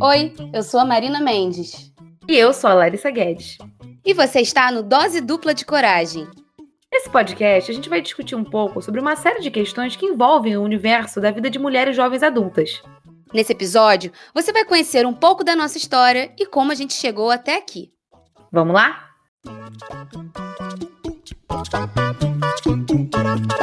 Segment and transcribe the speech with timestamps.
[0.00, 1.92] Oi, eu sou a Marina Mendes.
[2.26, 3.58] E eu sou a Larissa Guedes.
[4.04, 6.26] E você está no Dose Dupla de Coragem.
[6.90, 10.56] Nesse podcast, a gente vai discutir um pouco sobre uma série de questões que envolvem
[10.56, 12.82] o universo da vida de mulheres jovens adultas.
[13.34, 17.30] Nesse episódio, você vai conhecer um pouco da nossa história e como a gente chegou
[17.30, 17.92] até aqui.
[18.50, 19.08] Vamos lá?
[23.58, 23.61] E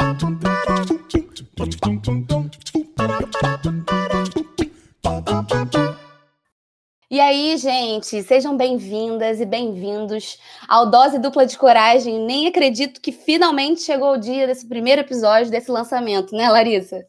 [7.30, 12.18] aí, gente, sejam bem-vindas e bem-vindos ao Dose Dupla de Coragem.
[12.26, 17.06] Nem acredito que finalmente chegou o dia desse primeiro episódio, desse lançamento, né, Larissa?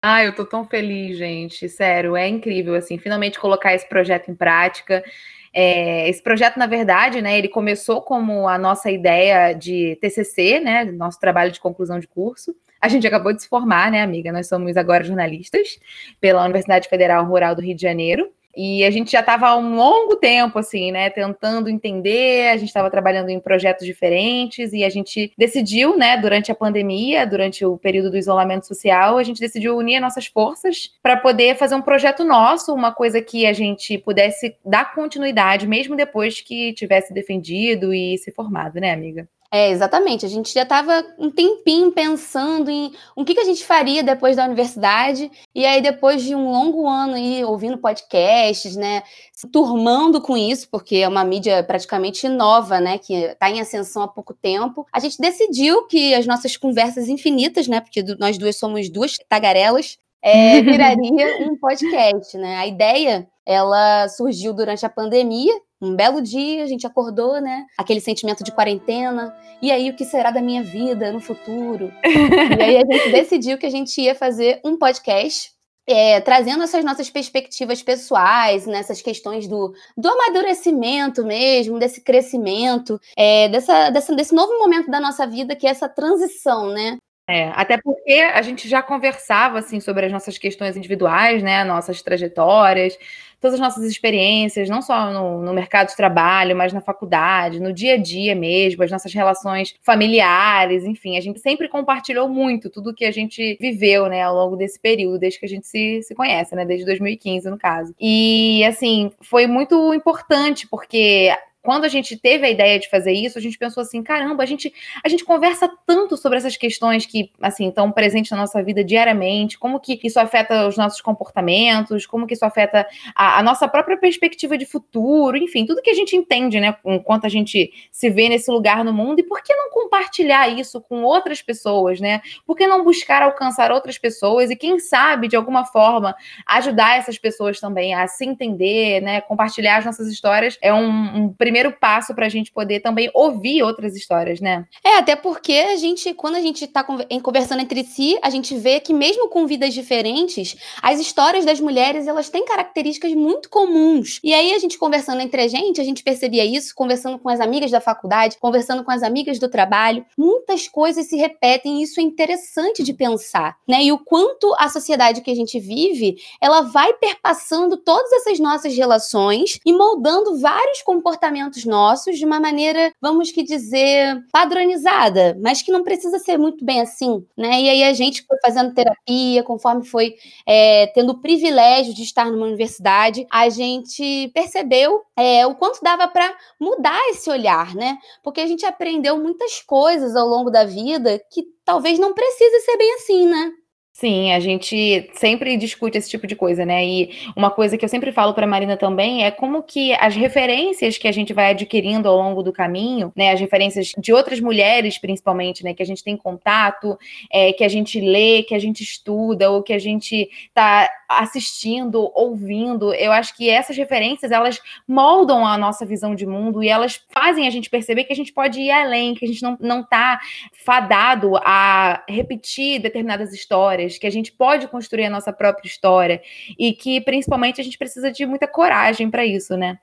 [0.00, 1.68] Ah, eu tô tão feliz, gente.
[1.68, 5.04] Sério, é incrível, assim, finalmente colocar esse projeto em prática.
[5.52, 10.84] É, esse projeto, na verdade, né, ele começou como a nossa ideia de TCC, né,
[10.84, 12.56] nosso trabalho de conclusão de curso.
[12.80, 14.32] A gente acabou de se formar, né, amiga?
[14.32, 15.78] Nós somos agora jornalistas
[16.18, 18.32] pela Universidade Federal Rural do Rio de Janeiro.
[18.60, 22.66] E a gente já estava há um longo tempo, assim, né, tentando entender, a gente
[22.66, 27.78] estava trabalhando em projetos diferentes e a gente decidiu, né, durante a pandemia, durante o
[27.78, 32.24] período do isolamento social, a gente decidiu unir nossas forças para poder fazer um projeto
[32.24, 38.18] nosso, uma coisa que a gente pudesse dar continuidade, mesmo depois que tivesse defendido e
[38.18, 39.28] se formado, né, amiga?
[39.50, 40.26] É, exatamente.
[40.26, 44.36] A gente já estava um tempinho pensando em o que, que a gente faria depois
[44.36, 45.30] da universidade.
[45.54, 49.02] E aí, depois de um longo ano aí, ouvindo podcasts, né?
[49.32, 52.98] Se turmando com isso, porque é uma mídia praticamente nova, né?
[52.98, 54.86] Que está em ascensão há pouco tempo.
[54.92, 57.80] A gente decidiu que as nossas conversas infinitas, né?
[57.80, 60.98] Porque nós duas somos duas tagarelas, é, viraria
[61.48, 62.56] um podcast, né?
[62.56, 65.54] A ideia ela surgiu durante a pandemia.
[65.80, 67.64] Um belo dia, a gente acordou, né?
[67.78, 69.34] Aquele sentimento de quarentena.
[69.62, 71.92] E aí, o que será da minha vida no futuro?
[72.04, 75.52] e aí, a gente decidiu que a gente ia fazer um podcast
[75.88, 83.48] é, trazendo essas nossas perspectivas pessoais, nessas questões do, do amadurecimento mesmo, desse crescimento, é,
[83.48, 86.98] dessa, dessa, desse novo momento da nossa vida, que é essa transição, né?
[87.30, 92.00] É, até porque a gente já conversava assim sobre as nossas questões individuais, né, nossas
[92.00, 92.96] trajetórias,
[93.38, 97.70] todas as nossas experiências, não só no, no, mercado de trabalho, mas na faculdade, no
[97.70, 102.94] dia a dia mesmo, as nossas relações familiares, enfim, a gente sempre compartilhou muito tudo
[102.94, 106.14] que a gente viveu, né, ao longo desse período, desde que a gente se, se
[106.14, 107.94] conhece, né, desde 2015, no caso.
[108.00, 111.30] E, assim, foi muito importante, porque
[111.68, 114.46] quando a gente teve a ideia de fazer isso, a gente pensou assim, caramba, a
[114.46, 114.72] gente,
[115.04, 119.58] a gente conversa tanto sobre essas questões que, assim, estão presentes na nossa vida diariamente,
[119.58, 123.98] como que isso afeta os nossos comportamentos, como que isso afeta a, a nossa própria
[123.98, 128.30] perspectiva de futuro, enfim, tudo que a gente entende, né, enquanto a gente se vê
[128.30, 132.22] nesse lugar no mundo, e por que não compartilhar isso com outras pessoas, né?
[132.46, 137.18] Por que não buscar alcançar outras pessoas e, quem sabe, de alguma forma, ajudar essas
[137.18, 139.20] pessoas também a se entender, né?
[139.20, 143.10] Compartilhar as nossas histórias é um, um primeiro primeiro passo para a gente poder também
[143.12, 144.64] ouvir outras histórias, né?
[144.84, 148.78] É, até porque a gente, quando a gente está conversando entre si, a gente vê
[148.78, 154.20] que mesmo com vidas diferentes, as histórias das mulheres, elas têm características muito comuns.
[154.22, 157.40] E aí a gente conversando entre a gente, a gente percebia isso, conversando com as
[157.40, 161.98] amigas da faculdade, conversando com as amigas do trabalho, muitas coisas se repetem e isso
[161.98, 163.82] é interessante de pensar, né?
[163.82, 168.76] E o quanto a sociedade que a gente vive, ela vai perpassando todas essas nossas
[168.76, 175.72] relações e moldando vários comportamentos nossos de uma maneira, vamos que dizer, padronizada, mas que
[175.72, 177.60] não precisa ser muito bem assim, né?
[177.60, 180.14] E aí a gente foi fazendo terapia, conforme foi
[180.46, 186.08] é, tendo o privilégio de estar numa universidade, a gente percebeu é, o quanto dava
[186.08, 187.98] para mudar esse olhar, né?
[188.22, 192.76] Porque a gente aprendeu muitas coisas ao longo da vida que talvez não precise ser
[192.76, 193.52] bem assim, né?
[194.00, 196.86] Sim, a gente sempre discute esse tipo de coisa, né?
[196.86, 200.96] E uma coisa que eu sempre falo para Marina também é como que as referências
[200.96, 203.32] que a gente vai adquirindo ao longo do caminho, né?
[203.32, 205.74] As referências de outras mulheres, principalmente, né?
[205.74, 206.96] Que a gente tem contato,
[207.28, 212.10] é, que a gente lê, que a gente estuda, ou que a gente tá assistindo,
[212.14, 212.92] ouvindo.
[212.94, 217.46] Eu acho que essas referências elas moldam a nossa visão de mundo e elas fazem
[217.46, 220.20] a gente perceber que a gente pode ir além, que a gente não, não tá
[220.64, 226.20] fadado a repetir determinadas histórias histórias, que a gente pode construir a nossa própria história
[226.58, 229.78] e que principalmente a gente precisa de muita coragem para isso, né?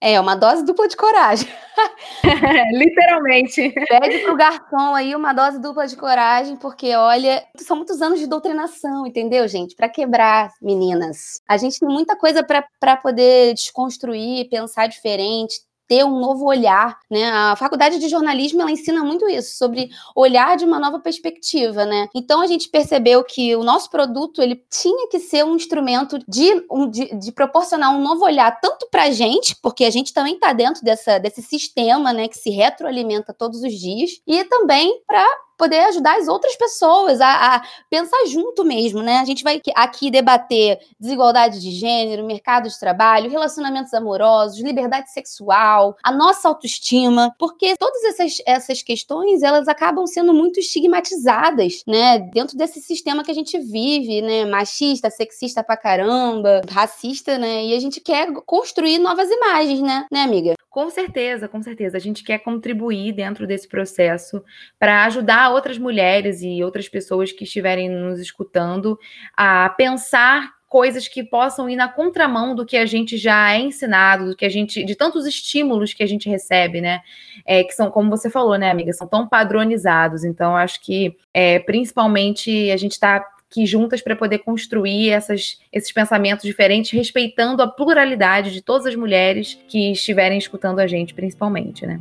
[0.00, 1.48] É, uma dose dupla de coragem.
[2.72, 3.72] Literalmente.
[3.88, 8.26] Pede pro garçom aí uma dose dupla de coragem, porque olha, são muitos anos de
[8.26, 9.74] doutrinação, entendeu, gente?
[9.74, 11.40] Para quebrar, meninas.
[11.48, 15.60] A gente tem muita coisa para poder desconstruir, pensar diferente,
[15.94, 17.30] ter um novo olhar, né?
[17.30, 22.08] A faculdade de jornalismo ela ensina muito isso, sobre olhar de uma nova perspectiva, né?
[22.12, 26.66] Então a gente percebeu que o nosso produto ele tinha que ser um instrumento de,
[26.68, 30.34] um, de, de proporcionar um novo olhar tanto para a gente, porque a gente também
[30.34, 35.24] está dentro dessa, desse sistema, né, que se retroalimenta todos os dias, e também para
[35.56, 39.18] poder ajudar as outras pessoas a, a, pensar junto mesmo, né?
[39.18, 45.96] A gente vai aqui debater desigualdade de gênero, mercado de trabalho, relacionamentos amorosos, liberdade sexual,
[46.02, 52.18] a nossa autoestima, porque todas essas, essas questões elas acabam sendo muito estigmatizadas, né?
[52.18, 54.44] Dentro desse sistema que a gente vive, né?
[54.44, 57.64] Machista, sexista pra caramba, racista, né?
[57.64, 60.54] E a gente quer construir novas imagens, né, né, amiga?
[60.74, 61.96] Com certeza, com certeza.
[61.96, 64.42] A gente quer contribuir dentro desse processo
[64.76, 68.98] para ajudar outras mulheres e outras pessoas que estiverem nos escutando
[69.36, 74.30] a pensar coisas que possam ir na contramão do que a gente já é ensinado,
[74.30, 77.02] do que a gente, de tantos estímulos que a gente recebe, né?
[77.46, 80.24] É, que são, como você falou, né, amiga, são tão padronizados.
[80.24, 83.24] Então, acho que é, principalmente a gente está
[83.54, 88.96] aqui juntas para poder construir essas, esses pensamentos diferentes, respeitando a pluralidade de todas as
[88.96, 92.00] mulheres que estiverem escutando a gente, principalmente, né?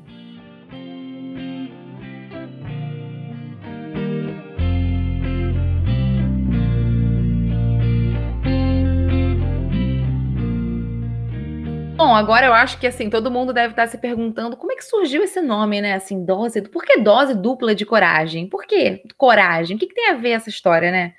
[11.95, 14.83] Bom, agora eu acho que assim, todo mundo deve estar se perguntando como é que
[14.83, 15.93] surgiu esse nome, né?
[15.93, 16.61] Assim, dose.
[16.63, 18.49] Por que dose dupla de coragem?
[18.49, 19.75] Por que coragem?
[19.77, 21.13] O que, que tem a ver essa história, né?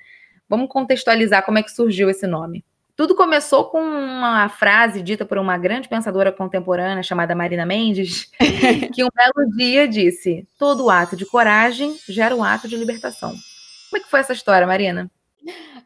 [0.47, 2.63] Vamos contextualizar como é que surgiu esse nome.
[2.95, 8.31] Tudo começou com uma frase dita por uma grande pensadora contemporânea chamada Marina Mendes,
[8.93, 13.31] que um belo dia disse: Todo ato de coragem gera um ato de libertação.
[13.89, 15.11] Como é que foi essa história, Marina?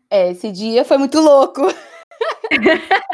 [0.09, 1.61] É, esse dia foi muito louco.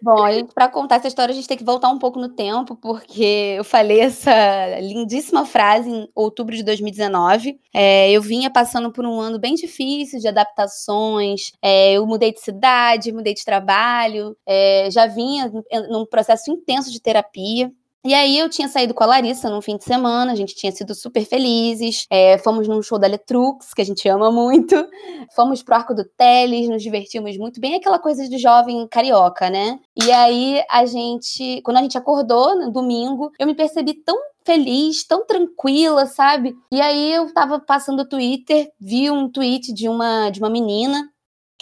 [0.00, 3.54] Bom, para contar essa história, a gente tem que voltar um pouco no tempo, porque
[3.56, 7.58] eu falei essa lindíssima frase em outubro de 2019.
[7.72, 11.52] É, eu vinha passando por um ano bem difícil de adaptações.
[11.62, 15.50] É, eu mudei de cidade, mudei de trabalho, é, já vinha
[15.88, 17.72] num processo intenso de terapia.
[18.06, 20.70] E aí eu tinha saído com a Larissa num fim de semana, a gente tinha
[20.70, 24.74] sido super felizes, é, fomos num show da Letrux, que a gente ama muito,
[25.34, 29.78] fomos pro Arco do Teles, nos divertimos muito bem, aquela coisa de jovem carioca, né?
[29.96, 35.02] E aí a gente, quando a gente acordou no domingo, eu me percebi tão feliz,
[35.06, 36.54] tão tranquila, sabe?
[36.70, 41.08] E aí eu tava passando o Twitter, vi um tweet de uma de uma menina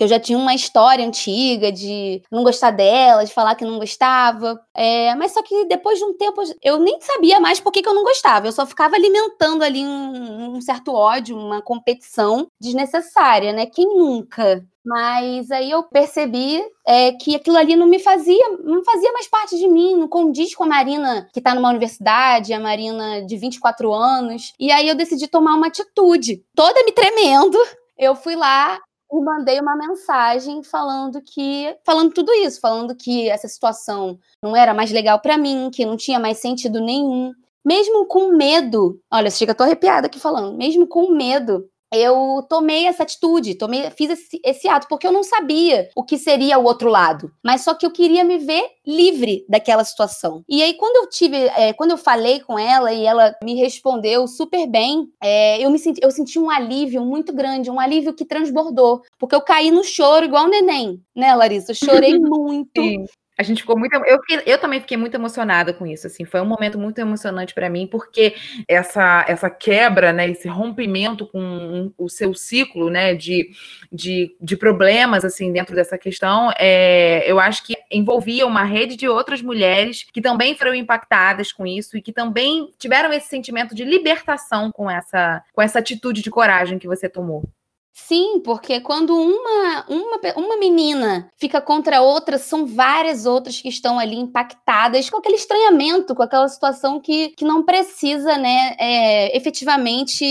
[0.02, 3.78] que eu já tinha uma história antiga de não gostar dela, de falar que não
[3.78, 4.60] gostava.
[4.74, 7.88] É, mas só que depois de um tempo eu nem sabia mais por que, que
[7.88, 8.48] eu não gostava.
[8.48, 13.66] Eu só ficava alimentando ali um, um certo ódio, uma competição desnecessária, né?
[13.66, 14.66] Quem nunca?
[14.84, 19.56] Mas aí eu percebi é, que aquilo ali não me fazia, não fazia mais parte
[19.56, 23.92] de mim, não condiz com a Marina que está numa universidade, a Marina de 24
[23.92, 24.52] anos.
[24.58, 27.56] E aí eu decidi tomar uma atitude, toda me tremendo.
[27.96, 28.80] Eu fui lá
[29.12, 34.72] e mandei uma mensagem falando que falando tudo isso, falando que essa situação não era
[34.72, 37.32] mais legal para mim, que não tinha mais sentido nenhum,
[37.64, 39.00] mesmo com medo.
[39.10, 40.56] Olha, chega, tô arrepiada aqui falando.
[40.56, 45.22] Mesmo com medo eu tomei essa atitude, tomei, fiz esse, esse, ato, porque eu não
[45.22, 47.30] sabia o que seria o outro lado.
[47.42, 50.42] Mas só que eu queria me ver livre daquela situação.
[50.48, 54.26] E aí, quando eu tive, é, quando eu falei com ela e ela me respondeu
[54.26, 58.24] super bem, é, eu me senti, eu senti um alívio muito grande, um alívio que
[58.24, 59.02] transbordou.
[59.18, 61.72] Porque eu caí no choro igual um neném, né, Larissa?
[61.72, 62.80] Eu chorei muito.
[62.80, 63.04] Sim.
[63.38, 63.94] A gente ficou muito.
[64.04, 66.06] Eu, eu também fiquei muito emocionada com isso.
[66.06, 68.34] Assim, foi um momento muito emocionante para mim, porque
[68.68, 73.50] essa, essa quebra, né, esse rompimento com o seu ciclo, né, de,
[73.90, 79.08] de, de problemas, assim, dentro dessa questão, é, eu acho que envolvia uma rede de
[79.08, 83.84] outras mulheres que também foram impactadas com isso e que também tiveram esse sentimento de
[83.84, 87.48] libertação com essa, com essa atitude de coragem que você tomou.
[87.94, 93.98] Sim, porque quando uma, uma, uma menina fica contra outra, são várias outras que estão
[93.98, 100.24] ali impactadas com aquele estranhamento, com aquela situação que, que não precisa, né, é, efetivamente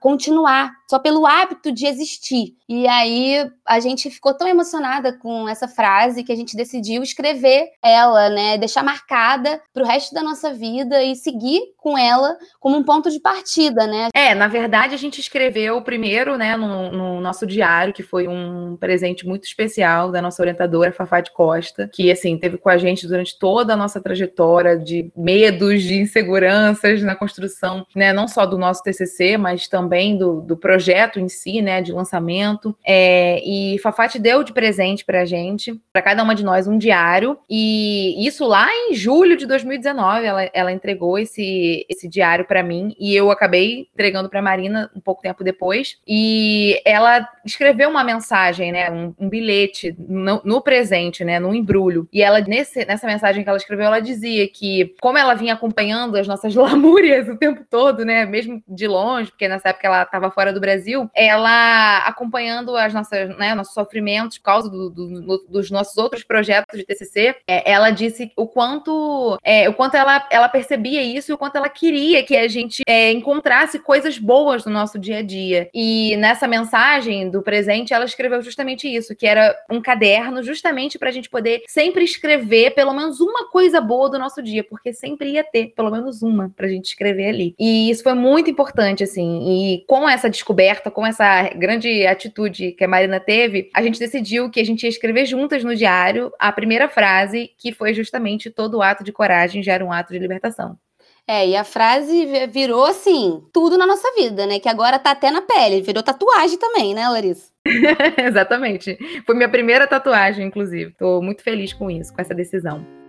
[0.00, 2.54] continuar só pelo hábito de existir.
[2.68, 7.68] E aí a gente ficou tão emocionada com essa frase que a gente decidiu escrever
[7.82, 12.76] ela, né, deixar marcada para o resto da nossa vida e seguir com ela como
[12.76, 14.08] um ponto de partida, né?
[14.14, 18.76] É, na verdade a gente escreveu primeiro, né, no, no nosso diário, que foi um
[18.78, 23.06] presente muito especial da nossa orientadora Fafá de Costa, que assim teve com a gente
[23.06, 28.58] durante toda a nossa trajetória de medos, de inseguranças na construção, né, não só do
[28.58, 32.76] nosso TCC, mas também do, do projeto projeto em si, né, de lançamento.
[32.84, 37.38] É, e Fafate deu de presente pra gente, para cada uma de nós, um diário.
[37.48, 42.94] E isso lá em julho de 2019, ela, ela entregou esse, esse diário para mim
[42.98, 45.96] e eu acabei entregando para Marina um pouco tempo depois.
[46.06, 52.08] E ela escreveu uma mensagem, né, um, um bilhete no, no, presente, né, no embrulho.
[52.12, 56.16] E ela nesse, nessa mensagem que ela escreveu, ela dizia que como ela vinha acompanhando
[56.16, 60.30] as nossas lamúrias o tempo todo, né, mesmo de longe, porque nessa época ela estava
[60.32, 65.70] fora do Brasil, ela acompanhando as nossas, né, nossos sofrimentos por causa do, do, dos
[65.70, 70.48] nossos outros projetos de TCC, é, ela disse o quanto, é, o quanto ela, ela
[70.48, 74.72] percebia isso e o quanto ela queria que a gente é, encontrasse coisas boas no
[74.72, 75.68] nosso dia a dia.
[75.74, 81.10] E nessa mensagem do presente, ela escreveu justamente isso, que era um caderno justamente para
[81.10, 85.32] a gente poder sempre escrever pelo menos uma coisa boa do nosso dia, porque sempre
[85.32, 87.54] ia ter pelo menos uma para a gente escrever ali.
[87.58, 89.74] E isso foi muito importante, assim.
[89.74, 90.53] E com essa descoberta,
[90.90, 94.88] com essa grande atitude que a Marina teve, a gente decidiu que a gente ia
[94.88, 99.84] escrever juntas no diário a primeira frase, que foi justamente todo ato de coragem gera
[99.84, 100.78] um ato de libertação.
[101.26, 104.60] É, e a frase virou assim, tudo na nossa vida, né?
[104.60, 107.48] Que agora tá até na pele, virou tatuagem também, né, Larissa?
[108.18, 108.98] Exatamente.
[109.24, 110.92] Foi minha primeira tatuagem, inclusive.
[110.98, 113.03] Tô muito feliz com isso, com essa decisão.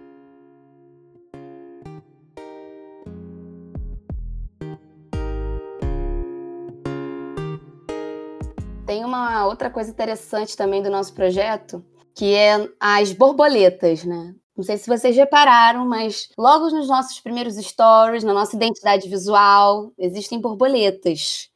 [8.96, 11.84] Tem uma outra coisa interessante também do nosso projeto,
[12.16, 14.34] que é as borboletas, né?
[14.56, 19.92] Não sei se vocês repararam, mas logo nos nossos primeiros stories, na nossa identidade visual,
[20.00, 21.50] existem borboletas.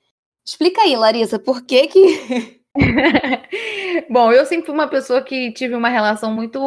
[0.46, 2.62] Explica aí, Larissa, por que que.
[4.10, 6.60] Bom, eu sempre fui uma pessoa que tive uma relação muito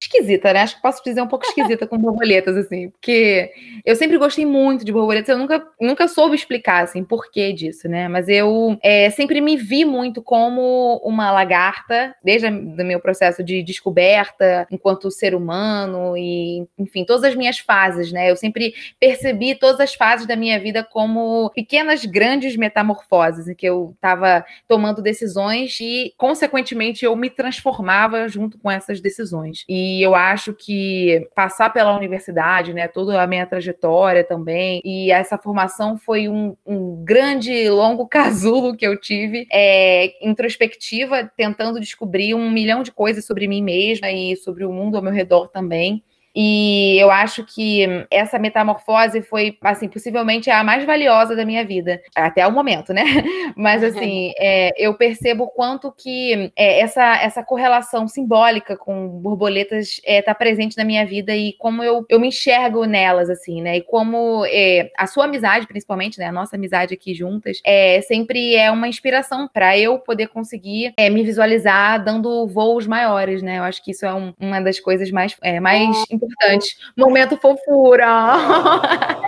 [0.00, 0.60] esquisita, né?
[0.60, 3.50] Acho que posso dizer um pouco esquisita com borboletas, assim, porque
[3.84, 7.88] eu sempre gostei muito de borboletas, eu nunca, nunca soube explicar, assim, por que disso,
[7.88, 8.08] né?
[8.08, 13.62] Mas eu é, sempre me vi muito como uma lagarta, desde o meu processo de
[13.62, 18.30] descoberta enquanto ser humano e, enfim, todas as minhas fases, né?
[18.30, 23.66] Eu sempre percebi todas as fases da minha vida como pequenas, grandes metamorfoses, em que
[23.66, 26.55] eu estava tomando decisões e, consequentemente,
[27.04, 29.64] eu me transformava junto com essas decisões.
[29.68, 35.10] E e eu acho que passar pela universidade, né, toda a minha trajetória também, e
[35.12, 42.34] essa formação foi um, um grande, longo casulo que eu tive, é, introspectiva, tentando descobrir
[42.34, 46.02] um milhão de coisas sobre mim mesma e sobre o mundo ao meu redor também.
[46.36, 51.98] E eu acho que essa metamorfose foi, assim, possivelmente a mais valiosa da minha vida,
[52.14, 53.02] até o momento, né?
[53.56, 59.92] Mas, assim, é, eu percebo o quanto que é, essa, essa correlação simbólica com borboletas
[59.92, 63.62] está é, tá presente na minha vida e como eu, eu me enxergo nelas, assim,
[63.62, 63.78] né?
[63.78, 66.26] E como é, a sua amizade, principalmente, né?
[66.26, 71.08] A nossa amizade aqui juntas, é, sempre é uma inspiração para eu poder conseguir é,
[71.08, 73.58] me visualizar dando voos maiores, né?
[73.58, 76.76] Eu acho que isso é um, uma das coisas mais, é, mais importantes importante.
[76.96, 78.06] Momento fofura.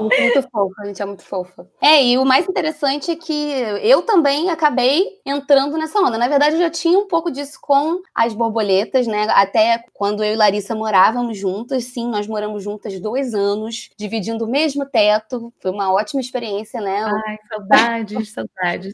[0.00, 1.66] Gente é muito fofa, a gente é muito fofa.
[1.80, 3.52] É, e o mais interessante é que
[3.82, 6.18] eu também acabei entrando nessa onda.
[6.18, 9.26] Na verdade, eu já tinha um pouco disso com as borboletas, né?
[9.30, 11.84] Até quando eu e Larissa morávamos juntas.
[11.84, 15.52] Sim, nós moramos juntas dois anos, dividindo o mesmo teto.
[15.60, 17.04] Foi uma ótima experiência, né?
[17.26, 18.92] Ai, saudades, saudades.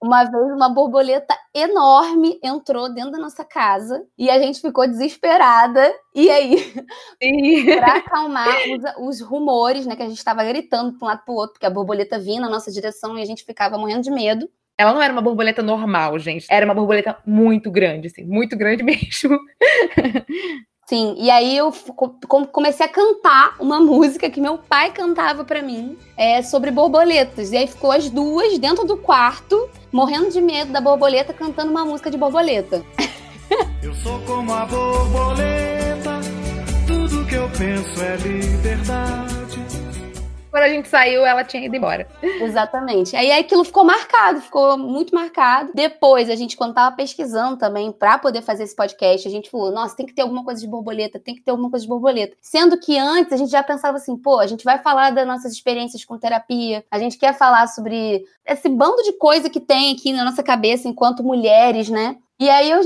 [0.00, 5.92] Uma vez uma borboleta enorme entrou dentro da nossa casa e a gente ficou desesperada.
[6.14, 6.72] E aí,
[7.76, 8.56] para acalmar
[8.98, 11.54] os, os, rumores, né, que a gente estava gritando para um lado para o outro,
[11.54, 14.48] porque a borboleta vinha na nossa direção e a gente ficava morrendo de medo.
[14.78, 16.46] Ela não era uma borboleta normal, gente.
[16.48, 19.36] Era uma borboleta muito grande, assim, muito grande mesmo.
[20.88, 21.70] Sim, e aí eu
[22.50, 27.52] comecei a cantar uma música que meu pai cantava para mim é, sobre borboletas.
[27.52, 31.84] E aí ficou as duas dentro do quarto, morrendo de medo da borboleta, cantando uma
[31.84, 32.82] música de borboleta.
[33.82, 36.20] Eu sou como a borboleta,
[36.86, 39.37] tudo que eu penso é liberdade.
[40.58, 42.08] Quando a gente saiu, ela tinha ido embora.
[42.20, 43.14] Exatamente.
[43.14, 45.70] Aí aquilo ficou marcado, ficou muito marcado.
[45.72, 49.70] Depois, a gente, quando tava pesquisando também para poder fazer esse podcast, a gente falou:
[49.70, 52.36] nossa, tem que ter alguma coisa de borboleta, tem que ter alguma coisa de borboleta.
[52.42, 55.52] Sendo que antes a gente já pensava assim: pô, a gente vai falar das nossas
[55.52, 60.12] experiências com terapia, a gente quer falar sobre esse bando de coisa que tem aqui
[60.12, 62.16] na nossa cabeça enquanto mulheres, né?
[62.40, 62.80] E aí, eu,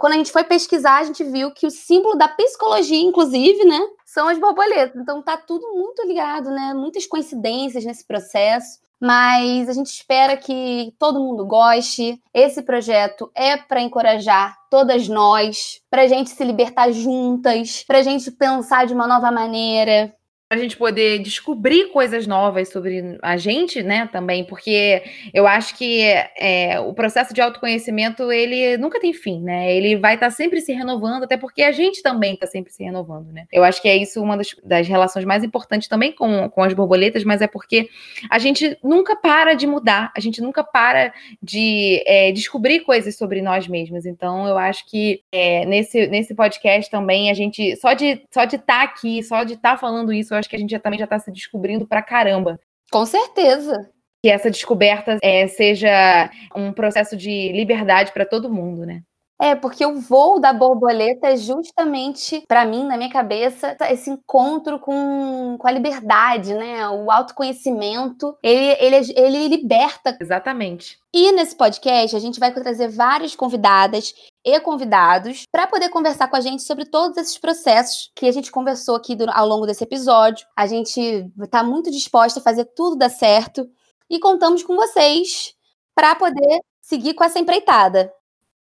[0.00, 3.80] quando a gente foi pesquisar, a gente viu que o símbolo da psicologia, inclusive, né,
[4.12, 5.00] são as borboletas.
[5.00, 6.74] Então tá tudo muito ligado, né?
[6.74, 8.78] Muitas coincidências nesse processo.
[9.00, 12.22] Mas a gente espera que todo mundo goste.
[12.32, 18.02] Esse projeto é para encorajar todas nós, para a gente se libertar juntas, para a
[18.02, 20.14] gente pensar de uma nova maneira,
[20.52, 26.02] a gente poder descobrir coisas novas sobre a gente, né, também, porque eu acho que
[26.36, 30.60] é, o processo de autoconhecimento, ele nunca tem fim, né, ele vai estar tá sempre
[30.60, 33.46] se renovando, até porque a gente também está sempre se renovando, né.
[33.50, 36.74] Eu acho que é isso uma das, das, relações mais importantes também com, com as
[36.74, 37.88] borboletas, mas é porque
[38.28, 43.40] a gente nunca para de mudar, a gente nunca para de é, descobrir coisas sobre
[43.40, 48.06] nós mesmos, então eu acho que é, nesse, nesse podcast também, a gente, só de
[48.06, 50.58] estar só de tá aqui, só de estar tá falando isso, eu acho que a
[50.58, 52.60] gente já, também já está se descobrindo pra caramba.
[52.90, 53.90] Com certeza.
[54.22, 59.02] Que essa descoberta é, seja um processo de liberdade para todo mundo, né?
[59.42, 64.78] É, porque o voo da borboleta é justamente, para mim, na minha cabeça, esse encontro
[64.78, 66.88] com, com a liberdade, né?
[66.88, 70.16] O autoconhecimento, ele, ele, ele liberta.
[70.20, 70.96] Exatamente.
[71.12, 76.36] E nesse podcast, a gente vai trazer várias convidadas e convidados para poder conversar com
[76.36, 80.46] a gente sobre todos esses processos que a gente conversou aqui ao longo desse episódio.
[80.56, 81.00] A gente
[81.40, 83.68] está muito disposta a fazer tudo dar certo
[84.10, 85.54] e contamos com vocês
[85.94, 88.12] para poder seguir com essa empreitada.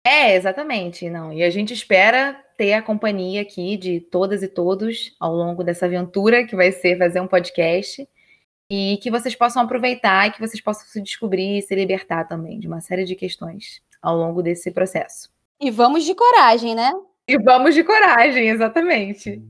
[0.05, 1.33] É, exatamente, não.
[1.33, 5.87] E a gente espera ter a companhia aqui de todas e todos ao longo dessa
[5.87, 8.07] aventura que vai ser fazer um podcast
[8.71, 12.61] e que vocês possam aproveitar e que vocês possam se descobrir e se libertar também
[12.61, 15.40] de uma série de questões ao longo desse processo.
[15.61, 16.91] E vamos de coragem, né?
[17.29, 19.43] E vamos de coragem, exatamente.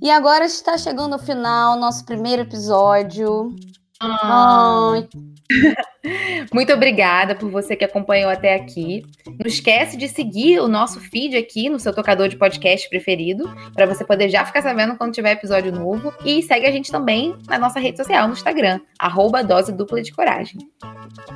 [0.00, 3.54] E agora está chegando o final, nosso primeiro episódio.
[4.00, 4.92] Ah.
[4.94, 5.08] Ai.
[6.52, 9.02] Muito obrigada por você que acompanhou até aqui.
[9.26, 13.44] Não esquece de seguir o nosso feed aqui no seu tocador de podcast preferido,
[13.74, 16.12] para você poder já ficar sabendo quando tiver episódio novo.
[16.24, 20.12] E segue a gente também na nossa rede social, no Instagram, arroba dose dupla de
[20.12, 20.58] coragem.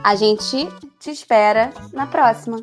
[0.02, 0.68] A gente
[0.99, 2.62] te espera na próxima.